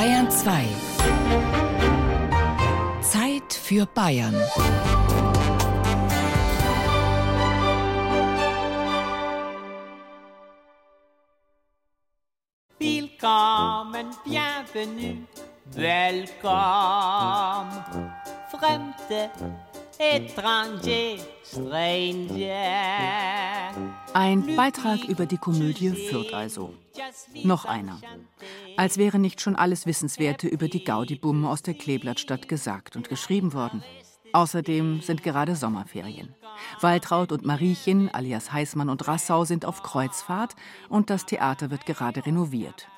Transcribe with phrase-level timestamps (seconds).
[0.00, 0.64] Bayern 2.
[3.02, 4.34] Zeit für Bayern.
[12.78, 15.18] Willkommen, bienvenue,
[15.74, 16.48] welcome,
[18.50, 19.30] Fremde.
[24.14, 26.72] Ein Beitrag über die Komödie Fürth also.
[27.44, 28.00] Noch einer.
[28.78, 33.52] Als wäre nicht schon alles Wissenswerte über die Gaudi-Bumme aus der Kleeblattstadt gesagt und geschrieben
[33.52, 33.84] worden.
[34.32, 36.34] Außerdem sind gerade Sommerferien.
[36.80, 40.56] Waltraud und Mariechen, alias Heißmann und Rassau, sind auf Kreuzfahrt
[40.88, 42.88] und das Theater wird gerade renoviert.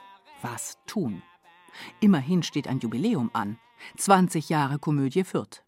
[0.41, 1.23] Was tun?
[1.99, 3.59] Immerhin steht ein Jubiläum an.
[3.97, 5.65] 20 Jahre Komödie Fürth.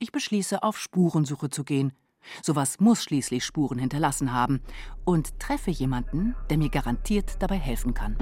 [0.00, 1.92] Ich beschließe, auf Spurensuche zu gehen.
[2.40, 4.60] Sowas muss schließlich Spuren hinterlassen haben.
[5.04, 8.16] Und treffe jemanden, der mir garantiert dabei helfen kann.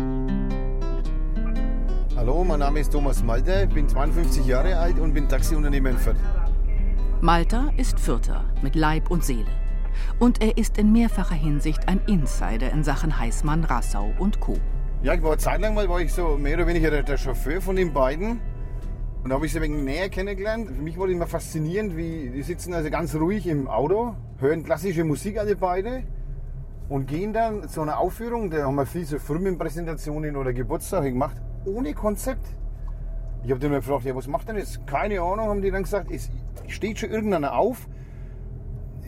[2.17, 6.17] Hallo, mein Name ist Thomas Malter, bin 52 Jahre alt und bin Taxiunternehmer in Fürth.
[7.21, 9.51] Malta ist Fürther mit Leib und Seele.
[10.19, 14.59] Und er ist in mehrfacher Hinsicht ein Insider in Sachen Heißmann, Rassau und Co.
[15.03, 17.77] Ja, ich war zeitlang mal, war ich so mehr oder weniger der, der Chauffeur von
[17.77, 18.41] den beiden.
[19.27, 20.69] Und da habe ich sie ein wenig näher kennengelernt.
[20.69, 25.03] Für mich war immer faszinierend, wie die sitzen also ganz ruhig im Auto, hören klassische
[25.03, 26.05] Musik alle beide
[26.89, 28.51] und gehen dann zu einer Aufführung.
[28.51, 32.47] Da haben wir viel so Firmenpräsentationen oder Geburtstage gemacht, ohne Konzept.
[33.43, 34.87] Ich habe dann mal gefragt, ja, was macht denn jetzt?
[34.87, 36.09] Keine Ahnung, haben die dann gesagt.
[36.13, 36.31] Es
[36.69, 37.89] steht schon irgendeiner auf.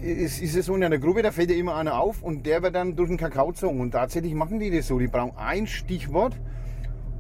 [0.03, 2.75] Es ist so in einer Gruppe, da fällt ja immer einer auf und der wird
[2.75, 3.81] dann durch den Kakao gezogen.
[3.81, 4.99] Und tatsächlich machen die das so.
[4.99, 6.35] Die brauchen ein Stichwort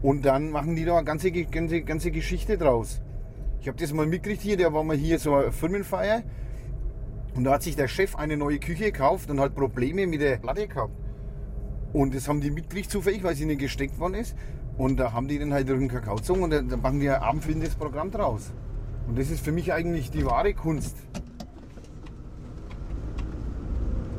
[0.02, 3.00] und dann machen die da eine ganze, ganze, ganze Geschichte draus.
[3.60, 6.22] Ich habe das mal mitgekriegt hier, da war mal hier so eine Firmenfeier
[7.34, 10.36] und da hat sich der Chef eine neue Küche gekauft und hat Probleme mit der
[10.36, 10.92] Platte gehabt.
[11.92, 14.36] Und das haben die mitgekriegt zufällig, weil sie ihnen gesteckt worden ist.
[14.76, 17.74] Und da haben die dann halt den Kakao gezogen und dann machen die ein abendfüllendes
[17.74, 18.52] Programm draus.
[19.08, 20.96] Und das ist für mich eigentlich die wahre Kunst.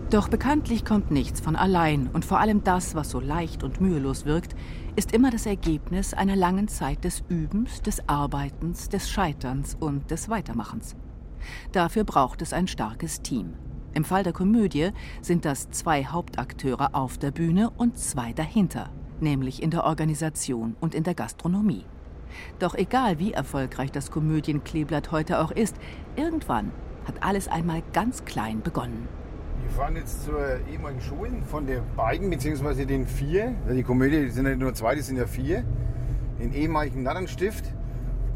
[0.10, 4.26] Doch bekanntlich kommt nichts von allein und vor allem das, was so leicht und mühelos
[4.26, 4.56] wirkt,
[4.96, 10.28] ist immer das Ergebnis einer langen Zeit des Übens, des Arbeitens, des Scheiterns und des
[10.28, 10.96] Weitermachens.
[11.74, 13.54] Dafür braucht es ein starkes Team.
[13.94, 14.90] Im Fall der Komödie
[15.22, 18.90] sind das zwei Hauptakteure auf der Bühne und zwei dahinter,
[19.20, 21.86] nämlich in der Organisation und in der Gastronomie.
[22.58, 25.76] Doch egal wie erfolgreich das Komödienkleeblatt heute auch ist,
[26.16, 26.72] irgendwann
[27.06, 29.19] hat alles einmal ganz klein begonnen.
[29.62, 30.40] Wir fahren jetzt zur
[30.72, 33.54] ehemaligen Schule von den beiden, beziehungsweise den vier.
[33.72, 35.64] Die Komödie sind ja nicht nur zwei, die sind ja vier.
[36.40, 37.66] Den ehemaligen Narrenstift.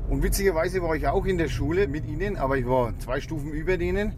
[0.09, 3.51] Und witzigerweise war ich auch in der Schule mit ihnen, aber ich war zwei Stufen
[3.51, 4.13] über denen.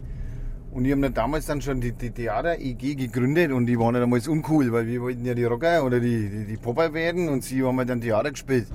[0.72, 4.00] Und die haben dann damals dann schon die, die Theater-EG gegründet und die waren ja
[4.00, 7.44] damals uncool, weil wir wollten ja die Rocker oder die, die, die Popper werden und
[7.44, 8.66] sie haben halt dann Theater gespielt.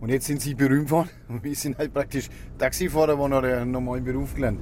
[0.00, 2.28] Und jetzt sind sie berühmt geworden und wir sind halt praktisch
[2.58, 4.60] Taxifahrer geworden oder einen normalen Beruf gelernt.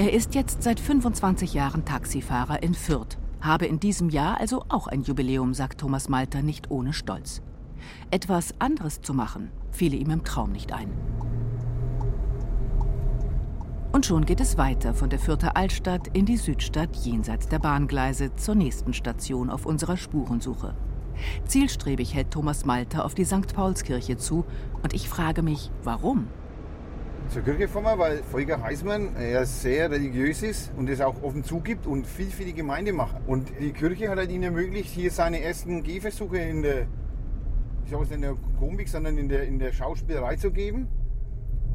[0.00, 4.86] Er ist jetzt seit 25 Jahren Taxifahrer in Fürth, habe in diesem Jahr also auch
[4.86, 7.42] ein Jubiläum, sagt Thomas Malter nicht ohne Stolz.
[8.12, 10.92] Etwas anderes zu machen, fiele ihm im Traum nicht ein.
[13.90, 18.36] Und schon geht es weiter von der Fürther Altstadt in die Südstadt jenseits der Bahngleise
[18.36, 20.76] zur nächsten Station auf unserer Spurensuche.
[21.44, 23.52] Zielstrebig hält Thomas Malter auf die St.
[23.52, 24.44] Paulskirche zu
[24.80, 26.28] und ich frage mich, warum?
[27.30, 31.86] Zur Kirche gefahren, weil Volker Heißmann er sehr religiös ist und es auch offen zugibt
[31.86, 33.16] und viel für die Gemeinde macht.
[33.26, 36.86] Und die Kirche hat halt ihn ermöglicht, hier seine ersten Gehversuche in der,
[37.84, 40.88] ich sage es nicht in der Komik, sondern in der, in der Schauspielerei zu geben.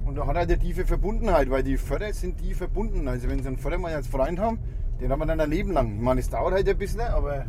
[0.05, 3.07] Und da hat er eine tiefe Verbundenheit, weil die Förder sind tief verbunden.
[3.07, 4.59] Also wenn sie einen Förder mal als Freund haben,
[4.99, 5.95] den haben wir dann ein Leben lang.
[5.95, 7.45] Ich meine, es dauert halt ein bisschen, aber...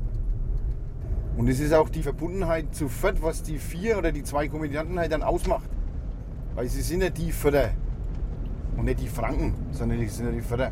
[1.36, 5.00] Und es ist auch die Verbundenheit zu Fürth, was die vier oder die zwei Komödianten
[5.00, 5.69] halt dann ausmacht.
[6.54, 7.71] Weil sie sind ja die Förder.
[8.77, 10.71] Und nicht die Franken, sondern die sind ja die Förder.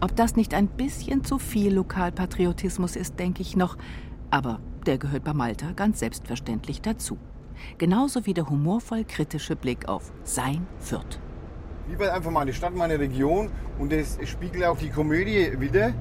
[0.00, 3.76] Ob das nicht ein bisschen zu viel Lokalpatriotismus ist, denke ich noch.
[4.30, 7.18] Aber der gehört bei Malta ganz selbstverständlich dazu.
[7.76, 11.20] Genauso wie der humorvoll kritische Blick auf sein Fürth.
[11.92, 15.92] Ich will einfach meine Stadt, meine Region und das spiegelt auch die Komödie wieder.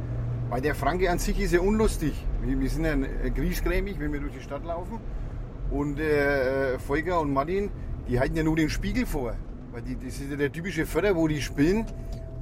[0.50, 2.14] Weil der Franke an sich ist ja unlustig.
[2.42, 2.96] Wir sind ja
[3.30, 5.00] griesgrämig, wenn wir durch die Stadt laufen.
[5.70, 7.70] Und äh, Volker und Martin,
[8.08, 9.36] die halten ja nur den Spiegel vor.
[9.72, 11.86] Weil die, das ist ja der typische Förder, wo die spielen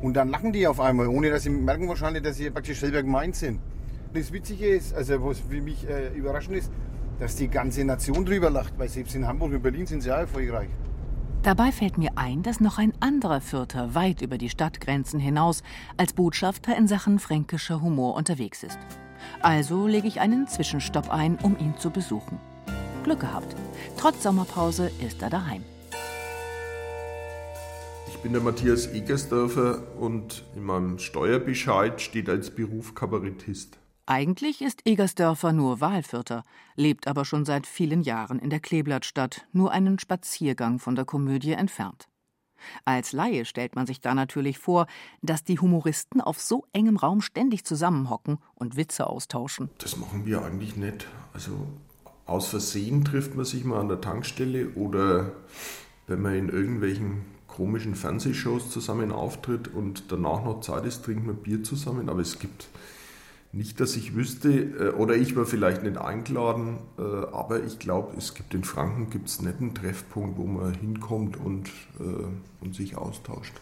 [0.01, 3.01] und dann lachen die auf einmal, ohne dass sie merken wahrscheinlich, dass sie praktisch selber
[3.01, 3.59] gemeint sind.
[4.13, 6.71] Das Witzige ist, also was für mich äh, überraschend ist,
[7.19, 10.19] dass die ganze Nation drüber lacht, weil selbst in Hamburg und Berlin sind sie auch
[10.19, 10.69] erfolgreich.
[11.43, 15.63] Dabei fällt mir ein, dass noch ein anderer Fürther weit über die Stadtgrenzen hinaus
[15.95, 18.79] als Botschafter in Sachen fränkischer Humor unterwegs ist.
[19.41, 22.37] Also lege ich einen Zwischenstopp ein, um ihn zu besuchen.
[23.03, 23.55] Glück gehabt.
[23.97, 25.63] Trotz Sommerpause ist er daheim.
[28.27, 33.79] Ich bin der Matthias Egersdörfer und in meinem Steuerbescheid steht als Beruf Kabarettist.
[34.05, 36.43] Eigentlich ist Egersdörfer nur Wahlvierter,
[36.75, 41.53] lebt aber schon seit vielen Jahren in der Kleeblattstadt, nur einen Spaziergang von der Komödie
[41.53, 42.09] entfernt.
[42.83, 44.87] Als Laie stellt man sich da natürlich vor,
[45.21, 49.69] dass die Humoristen auf so engem Raum ständig zusammenhocken und Witze austauschen.
[49.77, 51.07] Das machen wir eigentlich nicht.
[51.31, 51.65] Also
[52.25, 55.31] aus Versehen trifft man sich mal an der Tankstelle oder
[56.07, 61.37] wenn man in irgendwelchen komischen Fernsehshows zusammen auftritt und danach noch Zeit ist, trinkt man
[61.37, 62.07] Bier zusammen.
[62.07, 62.69] Aber es gibt
[63.51, 68.15] nicht, dass ich wüsste, äh, oder ich war vielleicht nicht eingeladen, äh, aber ich glaube,
[68.15, 71.69] es gibt in Franken gibt's nicht einen Treffpunkt, wo man hinkommt und,
[71.99, 73.53] äh, und sich austauscht.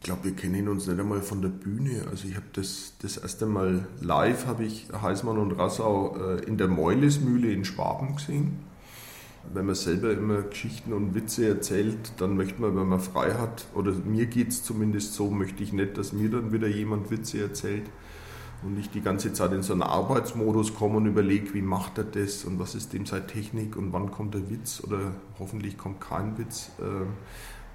[0.00, 2.08] Ich glaube, wir kennen uns nicht einmal von der Bühne.
[2.10, 6.66] Also ich habe das, das erste Mal live, habe ich Heißmann und Rassau in der
[6.66, 8.71] Meulesmühle in Schwaben gesehen.
[9.52, 13.66] Wenn man selber immer Geschichten und Witze erzählt, dann möchte man, wenn man frei hat,
[13.74, 17.42] oder mir geht es zumindest so, möchte ich nicht, dass mir dann wieder jemand Witze
[17.42, 17.84] erzählt
[18.62, 22.04] und nicht die ganze Zeit in so einen Arbeitsmodus komme und überlege, wie macht er
[22.04, 26.00] das und was ist dem seine Technik und wann kommt der Witz oder hoffentlich kommt
[26.00, 27.06] kein Witz, äh,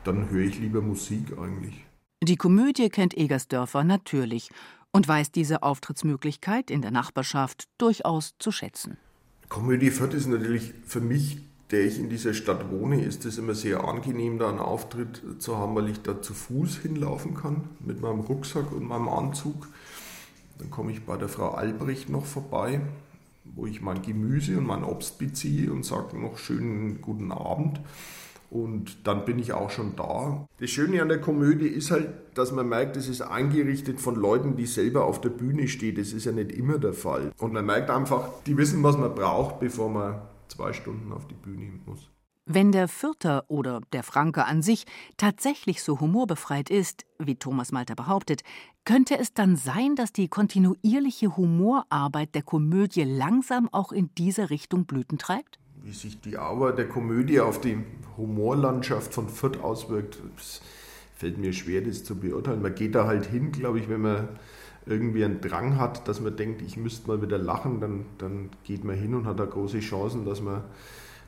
[0.04, 1.86] dann höre ich lieber Musik eigentlich.
[2.24, 4.50] Die Komödie kennt Egersdörfer natürlich
[4.92, 8.98] und weiß diese Auftrittsmöglichkeit in der Nachbarschaft durchaus zu schätzen.
[9.50, 11.40] Komödie Fürth ist natürlich für mich,
[11.72, 15.58] der ich in dieser Stadt wohne, ist es immer sehr angenehm, da einen Auftritt zu
[15.58, 19.68] haben, weil ich da zu Fuß hinlaufen kann mit meinem Rucksack und meinem Anzug.
[20.60, 22.82] Dann komme ich bei der Frau Albrecht noch vorbei,
[23.44, 27.82] wo ich mein Gemüse und mein Obst beziehe und sage noch schönen guten Abend.
[28.50, 30.48] Und dann bin ich auch schon da.
[30.62, 34.56] Das Schöne an der Komödie ist halt, dass man merkt, es ist eingerichtet von Leuten,
[34.56, 35.98] die selber auf der Bühne stehen.
[35.98, 37.34] Das ist ja nicht immer der Fall.
[37.40, 41.36] Und man merkt einfach, die wissen, was man braucht, bevor man zwei Stunden auf die
[41.36, 42.10] Bühne muss.
[42.50, 44.86] Wenn der Fürther oder der Franke an sich
[45.18, 48.42] tatsächlich so humorbefreit ist, wie Thomas Malter behauptet,
[48.86, 54.86] könnte es dann sein, dass die kontinuierliche Humorarbeit der Komödie langsam auch in diese Richtung
[54.86, 55.60] Blüten treibt?
[55.84, 57.84] Wie sich die Arbeit der Komödie auf die
[58.16, 60.18] Humorlandschaft von Fürth auswirkt,
[61.18, 62.62] fällt mir schwer, das zu beurteilen.
[62.62, 64.30] Man geht da halt hin, glaube ich, wenn man
[64.88, 68.84] irgendwie einen Drang hat, dass man denkt, ich müsste mal wieder lachen, dann, dann geht
[68.84, 70.64] man hin und hat da große Chancen, dass man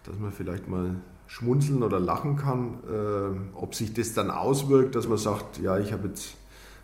[0.04, 0.96] dass man vielleicht mal
[1.28, 2.80] schmunzeln oder lachen kann.
[2.90, 6.36] Äh, ob sich das dann auswirkt, dass man sagt, ja, ich habe jetzt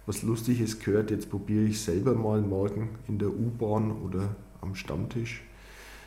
[0.06, 5.44] was Lustiges gehört, jetzt probiere ich selber mal morgen in der U-Bahn oder am Stammtisch.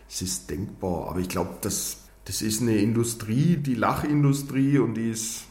[0.09, 5.11] Es ist denkbar, aber ich glaube, das, das ist eine Industrie, die Lachindustrie und die
[5.11, 5.47] ist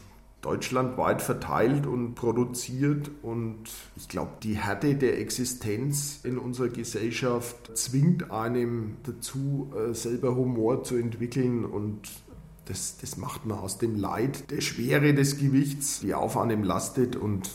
[0.48, 3.10] deutschlandweit verteilt und produziert.
[3.22, 3.64] Und
[3.96, 10.84] ich glaube, die Härte der Existenz in unserer Gesellschaft zwingt einem dazu, äh, selber Humor
[10.84, 12.08] zu entwickeln und
[12.64, 17.16] das, das macht man aus dem Leid, der Schwere des Gewichts, die auf einem lastet
[17.16, 17.50] und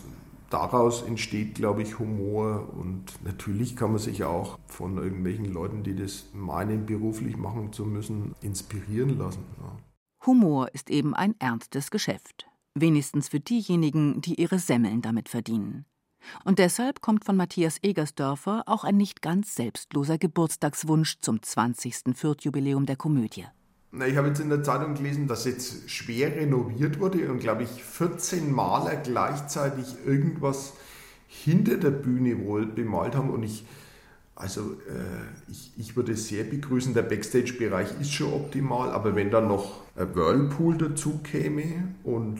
[0.49, 5.95] daraus entsteht, glaube ich, Humor und natürlich kann man sich auch von irgendwelchen Leuten, die
[5.95, 9.45] das meinen, beruflich machen zu müssen, inspirieren lassen.
[9.59, 9.77] Ja.
[10.25, 15.85] Humor ist eben ein ernstes Geschäft wenigstens für diejenigen, die ihre Semmeln damit verdienen.
[16.45, 22.15] Und deshalb kommt von Matthias Egersdörfer auch ein nicht ganz selbstloser Geburtstagswunsch zum 20.
[22.15, 23.45] Fürth-Jubiläum der Komödie.
[23.91, 27.63] Na, ich habe jetzt in der Zeitung gelesen, dass jetzt schwer renoviert wurde und, glaube
[27.63, 30.73] ich, 14 Maler gleichzeitig irgendwas
[31.27, 33.29] hinter der Bühne wohl bemalt haben.
[33.29, 33.65] Und ich,
[34.35, 36.93] also, äh, ich, ich würde es sehr begrüßen.
[36.93, 42.39] Der Backstage-Bereich ist schon optimal, aber wenn dann noch ein Whirlpool dazu käme und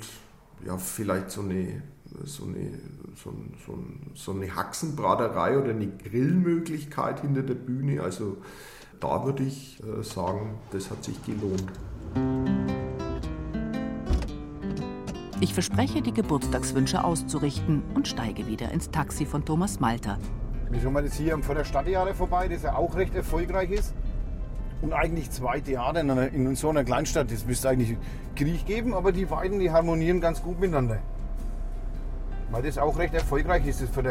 [0.66, 1.84] ja, vielleicht so eine,
[2.24, 2.80] so eine,
[3.16, 3.34] so,
[3.66, 3.84] so,
[4.16, 8.02] so eine Haxenbraterei oder eine Grillmöglichkeit hinter der Bühne.
[8.02, 8.38] Also
[9.00, 11.72] da würde ich äh, sagen, das hat sich gelohnt.
[15.42, 20.18] Ich verspreche, die Geburtstagswünsche auszurichten und steige wieder ins Taxi von Thomas Malter.
[20.74, 23.94] Wir mal jetzt hier vor der Stadtjahre vorbei, das ja auch recht erfolgreich ist.
[24.82, 27.32] Und eigentlich zwei Theater in, einer, in so einer Kleinstadt.
[27.32, 27.96] Das müsste eigentlich
[28.36, 30.98] Krieg geben, aber die beiden, die harmonieren ganz gut miteinander.
[32.50, 34.02] Weil das auch recht erfolgreich ist, das für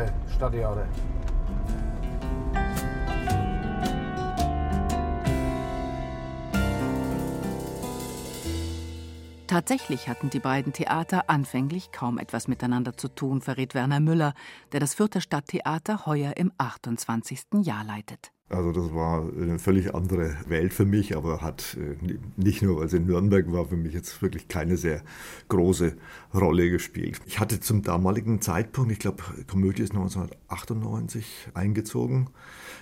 [9.53, 14.33] Tatsächlich hatten die beiden Theater anfänglich kaum etwas miteinander zu tun, verrät Werner Müller,
[14.73, 17.61] der das Fürther Stadttheater heuer im 28.
[17.61, 18.33] Jahr leitet.
[18.49, 21.97] Also das war eine völlig andere Welt für mich, aber hat äh,
[22.37, 25.03] nicht nur, weil es in Nürnberg war, für mich jetzt wirklich keine sehr
[25.51, 25.99] große
[26.33, 27.21] Rolle gespielt.
[27.27, 32.31] Ich hatte zum damaligen Zeitpunkt, ich glaube, Komödie ist 1998 eingezogen,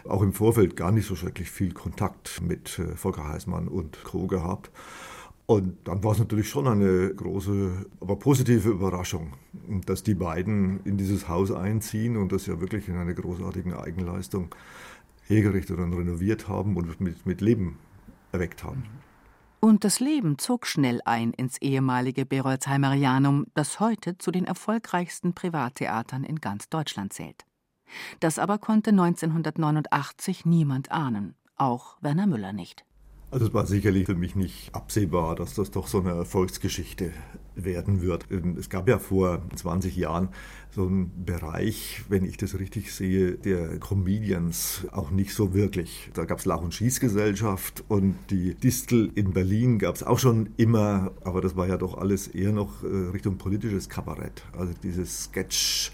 [0.05, 4.29] auch im Vorfeld gar nicht so schrecklich viel Kontakt mit äh, Volker Heißmann und Co.
[4.29, 4.71] gehabt.
[5.50, 9.33] Und dann war es natürlich schon eine große, aber positive Überraschung,
[9.85, 14.54] dass die beiden in dieses Haus einziehen und das ja wirklich in einer großartigen Eigenleistung
[15.26, 17.80] hergerichtet und renoviert haben und mit, mit Leben
[18.30, 18.85] erweckt haben.
[19.59, 26.23] Und das Leben zog schnell ein ins ehemalige Berolzheimerianum, das heute zu den erfolgreichsten Privattheatern
[26.23, 27.45] in ganz Deutschland zählt.
[28.21, 32.85] Das aber konnte 1989 niemand ahnen, auch Werner Müller nicht.
[33.32, 37.12] Also es war sicherlich für mich nicht absehbar, dass das doch so eine Erfolgsgeschichte
[37.54, 38.26] werden wird.
[38.30, 40.30] Ähm, es gab ja vor 20 Jahren
[40.75, 46.10] so einen Bereich, wenn ich das richtig sehe, der Comedians auch nicht so wirklich.
[46.14, 50.50] Da gab es Lach- und Schießgesellschaft und die Distel in Berlin gab es auch schon
[50.56, 54.42] immer, aber das war ja doch alles eher noch äh, Richtung politisches Kabarett.
[54.58, 55.92] Also dieses Sketch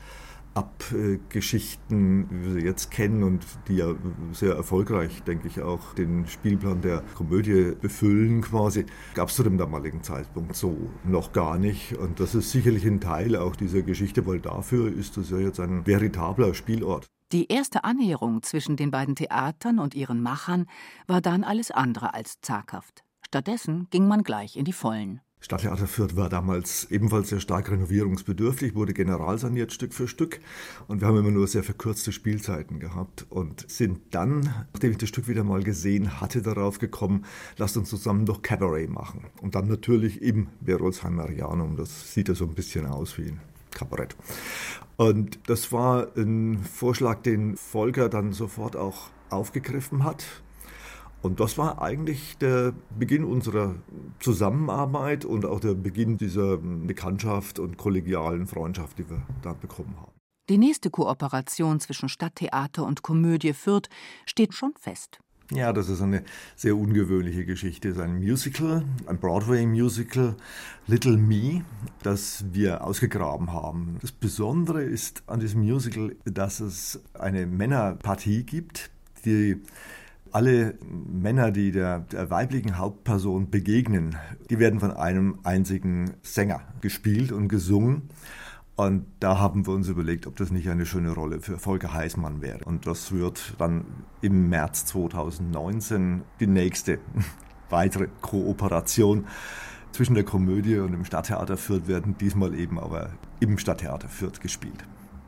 [0.56, 3.94] Abgeschichten, wie wir sie jetzt kennen und die ja
[4.32, 9.58] sehr erfolgreich, denke ich, auch den Spielplan der Komödie befüllen quasi, gab es zu dem
[9.58, 11.96] damaligen Zeitpunkt so noch gar nicht.
[11.96, 15.60] Und das ist sicherlich ein Teil auch dieser Geschichte, weil dafür ist das ja jetzt
[15.60, 17.06] ein veritabler Spielort.
[17.32, 20.66] Die erste Annäherung zwischen den beiden Theatern und ihren Machern
[21.06, 23.02] war dann alles andere als zaghaft.
[23.26, 25.20] Stattdessen ging man gleich in die Vollen.
[25.46, 30.40] Stadttheater Fürth war damals ebenfalls sehr stark renovierungsbedürftig, wurde generalsaniert Stück für Stück
[30.88, 34.40] und wir haben immer nur sehr verkürzte Spielzeiten gehabt und sind dann,
[34.72, 37.26] nachdem ich das Stück wieder mal gesehen hatte, darauf gekommen,
[37.58, 39.26] lasst uns zusammen doch Cabaret machen.
[39.40, 44.16] Und dann natürlich im Berolzheimerianum, das sieht ja so ein bisschen aus wie ein Kabarett.
[44.96, 50.42] Und das war ein Vorschlag, den Volker dann sofort auch aufgegriffen hat
[51.23, 53.75] und das war eigentlich der Beginn unserer
[54.20, 60.12] Zusammenarbeit und auch der Beginn dieser Bekanntschaft und kollegialen Freundschaft, die wir da bekommen haben.
[60.49, 63.88] Die nächste Kooperation zwischen Stadttheater und Komödie Fürth
[64.26, 65.18] steht schon fest.
[65.52, 66.25] Ja, das ist eine
[66.56, 67.88] sehr ungewöhnliche Geschichte.
[67.88, 70.35] Es ist ein Musical, ein Broadway-Musical,
[70.88, 71.64] Little Me,
[72.02, 73.99] das wir ausgegraben haben.
[74.00, 78.90] Das Besondere ist an diesem Musical, dass es eine Männerpartie gibt,
[79.25, 79.62] die
[80.33, 84.16] alle Männer, die der, der, weiblichen Hauptperson begegnen,
[84.50, 88.11] die werden von einem einzigen Sänger gespielt und gesungen.
[88.76, 92.42] Und da haben wir uns überlegt, ob das nicht eine schöne Rolle für Volker Heißmann
[92.42, 92.64] wäre.
[92.64, 93.87] Und das wird dann
[94.21, 96.99] im März 2019 die nächste
[97.71, 99.25] weitere Kooperation
[99.92, 104.85] zwischen der Komödie und dem Stadttheater Fürth werden, diesmal eben aber im Stadttheater Fürth gespielt.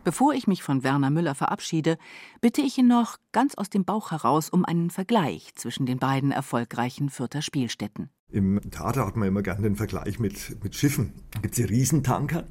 [0.08, 1.98] Bevor ich mich von Werner Müller verabschiede,
[2.40, 6.32] bitte ich ihn noch ganz aus dem Bauch heraus um einen Vergleich zwischen den beiden
[6.32, 8.08] erfolgreichen Fürther Spielstätten.
[8.32, 11.12] Im Theater hat man immer gerne den Vergleich mit, mit Schiffen.
[11.32, 12.46] Da gibt es die Riesentanker.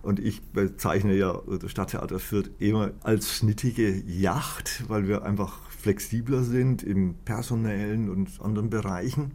[0.00, 6.42] Und ich bezeichne ja das Stadttheater Fürth immer als schnittige Yacht, weil wir einfach flexibler
[6.42, 9.32] sind in personellen und anderen Bereichen.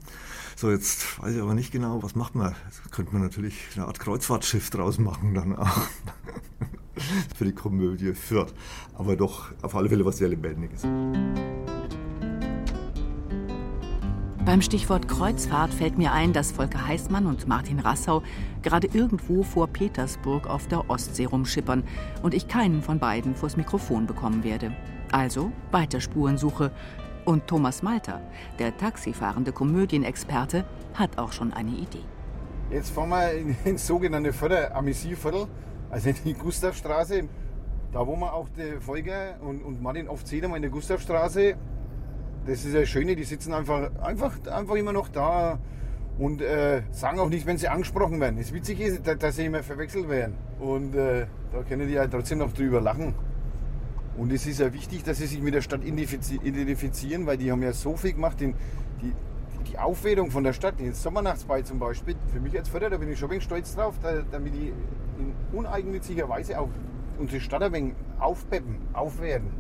[0.56, 2.54] So, jetzt weiß ich aber nicht genau, was macht man.
[2.54, 5.82] Da könnte man natürlich eine Art Kreuzfahrtschiff draus machen dann auch.
[7.36, 8.54] für die Komödie Fürth.
[8.96, 10.86] Aber doch auf alle Fälle was sehr Lebendiges.
[14.46, 18.24] Beim Stichwort Kreuzfahrt fällt mir ein, dass Volker Heißmann und Martin Rassau
[18.64, 21.84] gerade irgendwo vor Petersburg auf der Ostsee rumschippern
[22.24, 24.76] und ich keinen von beiden vors Mikrofon bekommen werde.
[25.12, 26.72] Also weiter Spurensuche.
[27.26, 28.22] Und Thomas Malter,
[28.58, 32.02] der taxifahrende Komödienexperte, hat auch schon eine Idee.
[32.72, 33.32] Jetzt fahren wir
[33.66, 35.48] ins sogenannte Viertel, Amisiviertel.
[35.90, 37.24] Also die Gustavstraße,
[37.92, 41.56] da wo man auch die Folge und, und Martin oft sieht, in der Gustavstraße,
[42.46, 45.60] das ist ja Schöne, die sitzen einfach, einfach, einfach immer noch da
[46.20, 48.38] und äh, sagen auch nicht, wenn sie angesprochen werden.
[48.38, 50.36] Das Witzige ist, dass, dass sie immer verwechselt werden.
[50.60, 53.16] Und äh, da können die ja trotzdem noch drüber lachen.
[54.18, 57.64] Und es ist ja wichtig, dass sie sich mit der Stadt identifizieren, weil die haben
[57.64, 58.40] ja so viel gemacht.
[58.42, 58.54] Die,
[59.02, 59.14] die,
[59.72, 63.10] die Aufwertung von der Stadt, die Sommernachtsball zum Beispiel, für mich als Förder, da bin
[63.10, 63.96] ich schon ein wenig stolz drauf,
[64.30, 64.74] damit die
[65.20, 66.70] in uneigennütziger Weise auch
[67.18, 69.52] unsere Stadt ein wenig aufpeppen, aufwerten.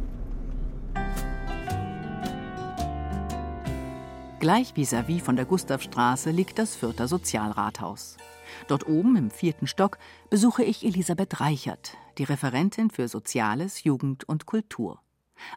[4.39, 8.15] Gleich vis-à-vis von der Gustavstraße liegt das Fürther Sozialrathaus.
[8.69, 9.97] Dort oben im vierten Stock
[10.29, 15.01] besuche ich Elisabeth Reichert, die Referentin für Soziales, Jugend und Kultur.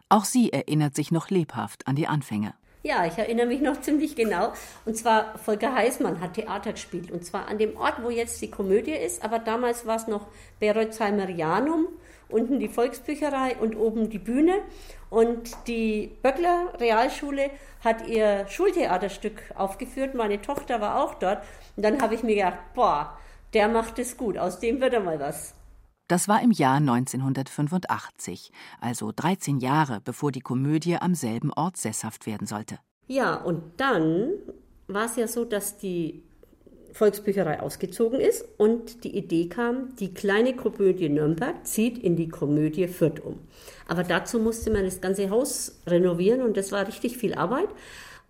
[0.09, 2.55] Auch sie erinnert sich noch lebhaft an die Anfänge.
[2.85, 4.51] Ja, ich erinnere mich noch ziemlich genau.
[4.85, 7.11] Und zwar Volker Heißmann hat Theater gespielt.
[7.11, 9.23] Und zwar an dem Ort, wo jetzt die Komödie ist.
[9.23, 10.27] Aber damals war es noch
[10.59, 11.27] Berolzheimer
[12.29, 14.55] unten die Volksbücherei und oben die Bühne.
[15.09, 17.51] Und die Böckler Realschule
[17.83, 20.13] hat ihr Schultheaterstück aufgeführt.
[20.13, 21.43] Meine Tochter war auch dort.
[21.77, 23.17] Und dann habe ich mir gedacht, boah,
[23.53, 24.37] der macht es gut.
[24.37, 25.53] Aus dem wird er mal was.
[26.13, 32.27] Das war im Jahr 1985, also 13 Jahre bevor die Komödie am selben Ort sesshaft
[32.27, 32.77] werden sollte.
[33.07, 34.29] Ja, und dann
[34.87, 36.21] war es ja so, dass die
[36.91, 42.87] Volksbücherei ausgezogen ist und die Idee kam, die kleine Komödie Nürnberg zieht in die Komödie
[42.87, 43.39] Fürth um.
[43.87, 47.69] Aber dazu musste man das ganze Haus renovieren und das war richtig viel Arbeit.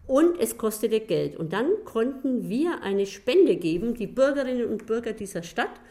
[0.07, 1.35] Und es kostete Geld.
[1.35, 5.81] Und dann konnten wir eine Spende geben, die Bürgerinnen und Bürger dieser Stadt.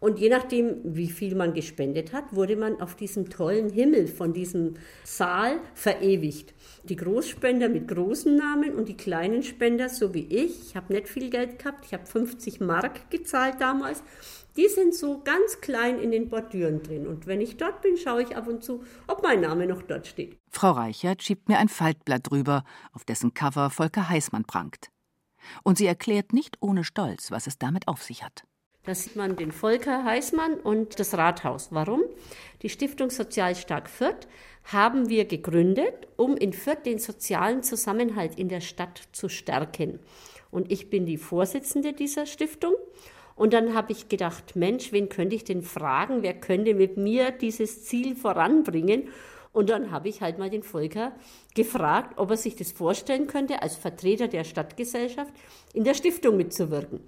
[0.00, 4.32] Und je nachdem, wie viel man gespendet hat, wurde man auf diesem tollen Himmel von
[4.32, 4.74] diesem
[5.04, 6.54] Saal verewigt.
[6.84, 11.08] Die Großspender mit großen Namen und die kleinen Spender, so wie ich, ich habe nicht
[11.08, 14.02] viel Geld gehabt, ich habe 50 Mark gezahlt damals,
[14.56, 17.06] die sind so ganz klein in den Bordüren drin.
[17.06, 20.06] Und wenn ich dort bin, schaue ich ab und zu, ob mein Name noch dort
[20.06, 20.36] steht.
[20.50, 24.90] Frau Reichert schiebt mir ein Faltblatt drüber, auf dessen Cover Volker Heißmann prangt.
[25.62, 28.47] Und sie erklärt nicht ohne Stolz, was es damit auf sich hat.
[28.88, 31.68] Da sieht man den Volker Heißmann und das Rathaus.
[31.72, 32.04] Warum?
[32.62, 34.26] Die Stiftung Sozial Stark Fürth
[34.64, 39.98] haben wir gegründet, um in Fürth den sozialen Zusammenhalt in der Stadt zu stärken.
[40.50, 42.72] Und ich bin die Vorsitzende dieser Stiftung.
[43.36, 46.22] Und dann habe ich gedacht, Mensch, wen könnte ich denn fragen?
[46.22, 49.10] Wer könnte mit mir dieses Ziel voranbringen?
[49.52, 51.12] Und dann habe ich halt mal den Volker
[51.54, 55.34] gefragt, ob er sich das vorstellen könnte, als Vertreter der Stadtgesellschaft
[55.74, 57.00] in der Stiftung mitzuwirken.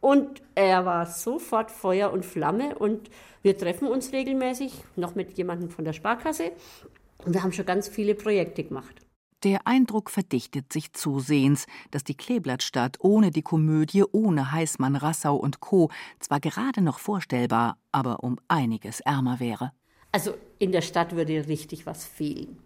[0.00, 3.10] Und er war sofort Feuer und Flamme und
[3.42, 6.52] wir treffen uns regelmäßig, noch mit jemandem von der Sparkasse.
[7.24, 9.06] Und wir haben schon ganz viele Projekte gemacht.
[9.42, 15.60] Der Eindruck verdichtet sich zusehends, dass die Kleeblattstadt ohne die Komödie, ohne Heißmann, Rassau und
[15.60, 15.90] Co.
[16.20, 19.72] zwar gerade noch vorstellbar, aber um einiges ärmer wäre.
[20.10, 22.58] Also in der Stadt würde richtig was fehlen.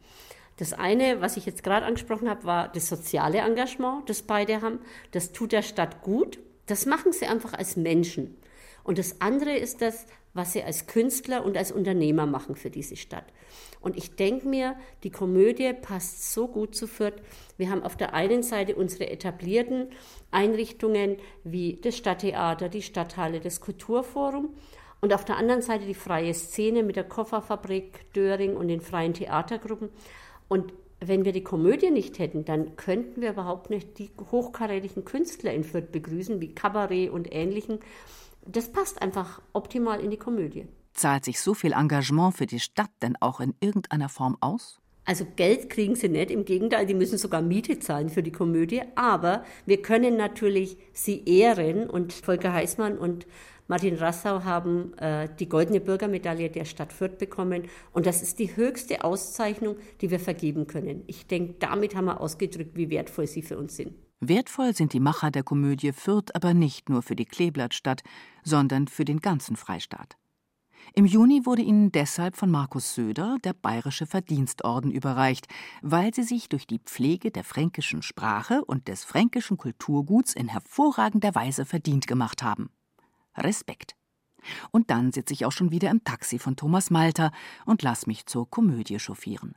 [0.58, 4.78] Das eine, was ich jetzt gerade angesprochen habe, war das soziale Engagement, das beide haben.
[5.10, 6.38] Das tut der Stadt gut.
[6.70, 8.36] Das machen sie einfach als Menschen.
[8.84, 12.96] Und das andere ist das, was sie als Künstler und als Unternehmer machen für diese
[12.96, 13.24] Stadt.
[13.80, 17.20] Und ich denke mir, die Komödie passt so gut zu Fürth.
[17.56, 19.88] Wir haben auf der einen Seite unsere etablierten
[20.30, 24.54] Einrichtungen wie das Stadttheater, die Stadthalle, das Kulturforum
[25.00, 29.14] und auf der anderen Seite die freie Szene mit der Kofferfabrik Döring und den freien
[29.14, 29.88] Theatergruppen.
[30.48, 35.52] Und wenn wir die Komödie nicht hätten, dann könnten wir überhaupt nicht die hochkarätigen Künstler
[35.52, 37.80] in Fürth begrüßen, wie Kabarett und Ähnlichen.
[38.46, 40.66] Das passt einfach optimal in die Komödie.
[40.92, 44.80] Zahlt sich so viel Engagement für die Stadt denn auch in irgendeiner Form aus?
[45.04, 48.82] Also Geld kriegen sie nicht, im Gegenteil, die müssen sogar Miete zahlen für die Komödie.
[48.94, 53.26] Aber wir können natürlich sie ehren und Volker Heißmann und
[53.70, 57.68] Martin Rassau haben äh, die Goldene Bürgermedaille der Stadt Fürth bekommen.
[57.92, 61.04] Und das ist die höchste Auszeichnung, die wir vergeben können.
[61.06, 63.94] Ich denke, damit haben wir ausgedrückt, wie wertvoll sie für uns sind.
[64.18, 68.02] Wertvoll sind die Macher der Komödie Fürth aber nicht nur für die Kleeblattstadt,
[68.42, 70.16] sondern für den ganzen Freistaat.
[70.94, 75.46] Im Juni wurde ihnen deshalb von Markus Söder der Bayerische Verdienstorden überreicht,
[75.82, 81.34] weil sie sich durch die Pflege der fränkischen Sprache und des fränkischen Kulturguts in hervorragender
[81.34, 82.70] Weise verdient gemacht haben.
[83.36, 83.94] Respekt.
[84.72, 87.30] Und dann sitze ich auch schon wieder im Taxi von Thomas Malter
[87.66, 89.54] und lass mich zur Komödie chauffieren.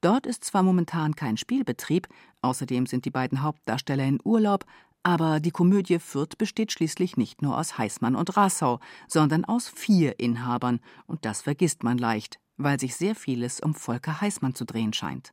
[0.00, 2.06] Dort ist zwar momentan kein Spielbetrieb,
[2.42, 4.66] außerdem sind die beiden Hauptdarsteller in Urlaub,
[5.04, 10.18] aber die Komödie Fürth besteht schließlich nicht nur aus Heißmann und Rassau, sondern aus vier
[10.18, 14.92] Inhabern, und das vergisst man leicht, weil sich sehr vieles um Volker Heißmann zu drehen
[14.92, 15.32] scheint.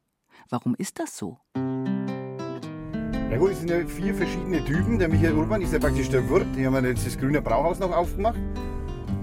[0.49, 1.39] Warum ist das so?
[1.55, 4.99] Ja gut, es sind ja vier verschiedene Typen.
[4.99, 6.47] Der Michael Urban ist ja praktisch der Wirt.
[6.53, 8.37] Die haben jetzt das Grüne Brauhaus noch aufgemacht.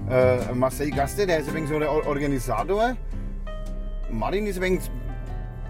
[0.09, 2.97] Äh, Marcel Gaste, der ist ein so der Organisator.
[4.11, 4.79] Martin ist ein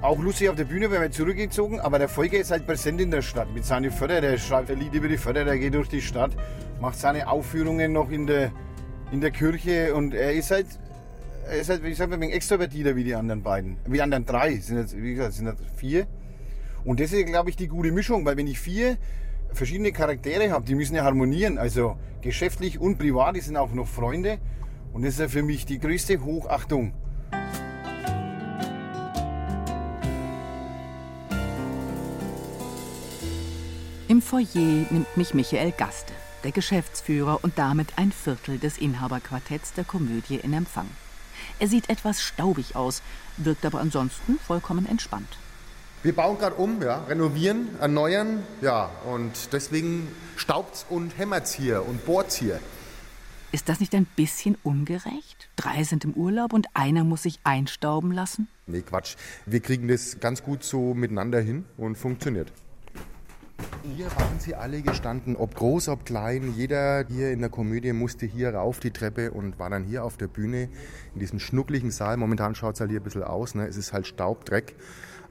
[0.01, 3.11] auch lustig auf der Bühne, weil wir zurückgezogen, aber der Volker ist halt präsent in
[3.11, 4.21] der Stadt mit seinen Förder.
[4.21, 6.31] Der schreibt ein Lied über die Förder, der geht durch die Stadt,
[6.79, 8.51] macht seine Aufführungen noch in der,
[9.11, 10.67] in der Kirche und er ist halt,
[11.49, 13.77] er ist halt, wie gesagt, ein wenig extrovertierter wie die anderen beiden.
[13.85, 16.07] Wie die anderen drei, sind jetzt, wie gesagt, sind jetzt vier.
[16.85, 18.97] Und das ist, glaube ich, die gute Mischung, weil wenn ich vier
[19.51, 23.87] verschiedene Charaktere habe, die müssen ja harmonieren, also geschäftlich und privat, die sind auch noch
[23.87, 24.37] Freunde.
[24.93, 26.93] Und das ist ja für mich die größte Hochachtung.
[34.19, 36.11] Im Foyer nimmt mich Michael Gaste,
[36.43, 40.89] der Geschäftsführer und damit ein Viertel des Inhaberquartetts der Komödie in Empfang.
[41.57, 43.01] Er sieht etwas staubig aus,
[43.37, 45.37] wirkt aber ansonsten vollkommen entspannt.
[46.03, 52.05] Wir bauen gerade um, ja, renovieren, erneuern, ja, und deswegen staubt's und hämmert's hier und
[52.05, 52.59] bohrt's hier.
[53.53, 55.47] Ist das nicht ein bisschen ungerecht?
[55.55, 58.49] Drei sind im Urlaub und einer muss sich einstauben lassen?
[58.67, 59.15] Nee, Quatsch.
[59.45, 62.51] Wir kriegen das ganz gut so miteinander hin und funktioniert.
[63.83, 66.53] Hier waren sie alle gestanden, ob groß, ob klein.
[66.55, 70.17] Jeder hier in der Komödie musste hier rauf die Treppe und war dann hier auf
[70.17, 70.69] der Bühne
[71.13, 72.17] in diesem schnuckligen Saal.
[72.17, 73.55] Momentan schaut es halt hier ein bisschen aus.
[73.55, 73.65] Ne?
[73.67, 74.75] Es ist halt Staub, Dreck.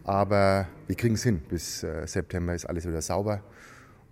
[0.05, 1.41] Aber wir kriegen es hin.
[1.49, 3.43] Bis äh, September ist alles wieder sauber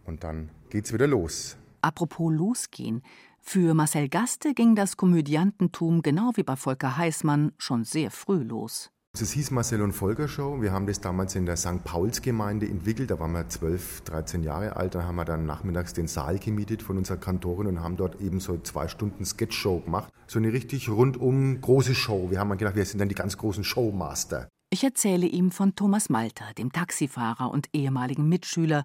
[0.05, 1.57] und dann geht's wieder los.
[1.81, 3.03] Apropos losgehen.
[3.41, 8.91] Für Marcel Gaste ging das Komödiantentum genau wie bei Volker Heißmann schon sehr früh los.
[9.19, 10.61] Es hieß Marcel und Volker Show.
[10.61, 11.83] Wir haben das damals in der St.
[11.85, 13.11] Pauls-Gemeinde entwickelt.
[13.11, 14.95] Da waren wir 12, 13 Jahre alt.
[14.95, 18.41] Da haben wir dann nachmittags den Saal gemietet von unserer Kantorin und haben dort eben
[18.41, 20.13] so zwei Stunden Sketch-Show gemacht.
[20.27, 22.31] So eine richtig rundum große Show.
[22.31, 24.49] Wir haben gedacht, wir sind dann die ganz großen Showmaster.
[24.69, 28.85] Ich erzähle ihm von Thomas Malter, dem Taxifahrer und ehemaligen Mitschüler,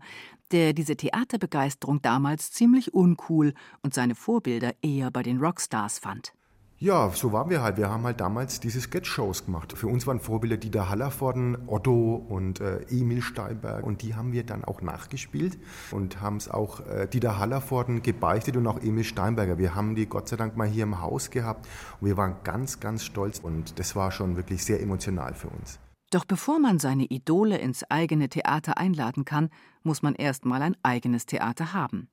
[0.51, 6.33] der diese Theaterbegeisterung damals ziemlich uncool und seine Vorbilder eher bei den Rockstars fand.
[6.81, 7.77] Ja, so waren wir halt.
[7.77, 9.77] Wir haben halt damals diese Sketch-Shows gemacht.
[9.77, 13.85] Für uns waren Vorbilder Dieter Hallervorden, Otto und äh, Emil Steinberg.
[13.85, 15.59] Und die haben wir dann auch nachgespielt
[15.91, 19.59] und haben es auch äh, Dieter Hallervorden gebeichtet und auch Emil Steinberger.
[19.59, 21.67] Wir haben die Gott sei Dank mal hier im Haus gehabt
[21.99, 23.37] und wir waren ganz, ganz stolz.
[23.37, 25.77] Und das war schon wirklich sehr emotional für uns.
[26.09, 29.51] Doch bevor man seine Idole ins eigene Theater einladen kann,
[29.83, 32.09] muss man erst mal ein eigenes Theater haben.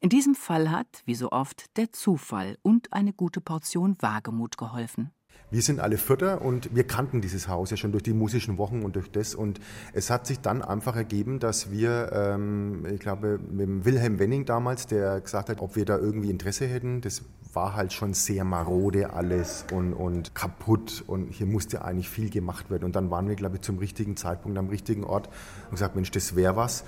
[0.00, 5.10] In diesem Fall hat, wie so oft, der Zufall und eine gute Portion Wagemut geholfen.
[5.48, 8.82] Wir sind alle Vierter und wir kannten dieses Haus ja schon durch die musischen Wochen
[8.82, 9.34] und durch das.
[9.34, 9.60] Und
[9.92, 14.88] es hat sich dann einfach ergeben, dass wir, ähm, ich glaube, mit Wilhelm Wenning damals,
[14.88, 19.12] der gesagt hat, ob wir da irgendwie Interesse hätten, das war halt schon sehr marode
[19.12, 22.84] alles und, und kaputt und hier musste eigentlich viel gemacht werden.
[22.84, 25.28] Und dann waren wir, glaube ich, zum richtigen Zeitpunkt am richtigen Ort
[25.66, 26.84] und gesagt, Mensch, das wäre was.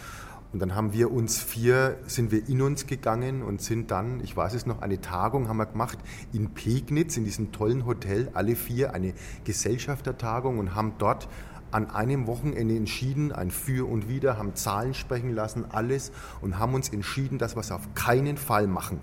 [0.52, 4.34] Und dann haben wir uns vier, sind wir in uns gegangen und sind dann, ich
[4.34, 5.98] weiß es noch, eine Tagung haben wir gemacht
[6.32, 9.12] in Pegnitz, in diesem tollen Hotel, alle vier, eine
[9.44, 11.28] Gesellschaftertagung und haben dort
[11.70, 16.74] an einem Wochenende entschieden, ein Für und Wider, haben Zahlen sprechen lassen, alles und haben
[16.74, 19.00] uns entschieden, dass wir es auf keinen Fall machen.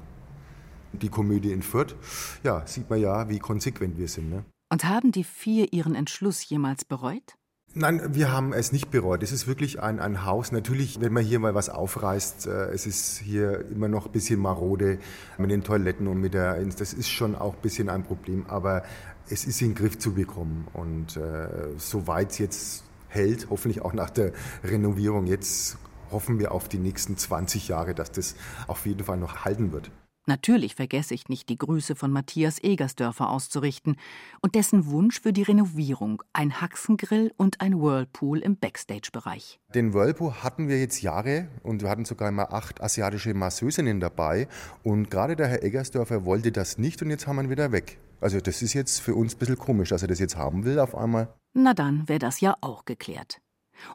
[0.94, 1.96] Die Komödie in Fürth,
[2.44, 4.32] ja, sieht man ja, wie konsequent wir sind.
[4.32, 4.46] Ne?
[4.72, 7.36] Und haben die vier ihren Entschluss jemals bereut?
[7.78, 9.22] Nein, wir haben es nicht bereut.
[9.22, 10.54] Es ist wirklich ein, ein Haus.
[10.54, 14.40] Natürlich, wenn man hier mal was aufreißt, äh, es ist hier immer noch ein bisschen
[14.40, 14.98] marode
[15.38, 18.84] mit den Toiletten und mit der, das ist schon auch ein bisschen ein Problem, aber
[19.30, 20.70] es ist in den Griff zu bekommen.
[20.72, 24.32] Und äh, soweit es jetzt hält, hoffentlich auch nach der
[24.64, 25.78] Renovierung, jetzt
[26.12, 28.36] hoffen wir auf die nächsten 20 Jahre, dass das
[28.68, 29.92] auf jeden Fall noch halten wird.
[30.28, 33.96] Natürlich vergesse ich nicht, die Grüße von Matthias Egersdörfer auszurichten
[34.42, 39.60] und dessen Wunsch für die Renovierung, ein Haxengrill und ein Whirlpool im Backstage-Bereich.
[39.76, 44.48] Den Whirlpool hatten wir jetzt Jahre und wir hatten sogar immer acht asiatische Masseusinnen dabei
[44.84, 48.00] und gerade der Herr Egersdörfer wollte das nicht und jetzt haben wir ihn wieder weg.
[48.20, 50.80] Also das ist jetzt für uns ein bisschen komisch, dass er das jetzt haben will
[50.80, 51.32] auf einmal.
[51.54, 53.42] Na dann wäre das ja auch geklärt.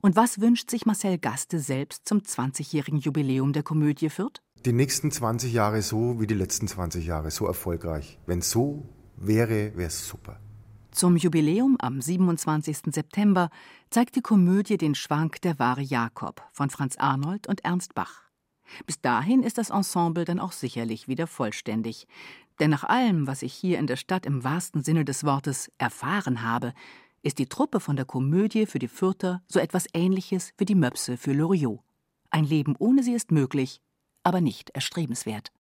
[0.02, 4.40] Und was wünscht sich Marcel Gaste selbst zum 20-jährigen Jubiläum der Komödie Fürth?
[4.64, 8.18] Die nächsten 20 Jahre so wie die letzten 20 Jahre, so erfolgreich.
[8.26, 8.82] Wenn so
[9.16, 10.38] wäre, wäre es super.
[10.90, 12.92] Zum Jubiläum am 27.
[12.92, 13.50] September
[13.90, 18.24] zeigt die Komödie den Schwank Der wahre Jakob von Franz Arnold und Ernst Bach.
[18.86, 22.06] Bis dahin ist das Ensemble dann auch sicherlich wieder vollständig.
[22.58, 26.42] Denn nach allem, was ich hier in der Stadt im wahrsten Sinne des Wortes erfahren
[26.42, 26.74] habe,
[27.22, 31.16] ist die Truppe von der Komödie für die Fürther so etwas Ähnliches wie die Möpse
[31.16, 31.80] für Loriot.
[32.30, 33.80] Ein Leben ohne sie ist möglich,
[34.22, 35.52] aber nicht erstrebenswert.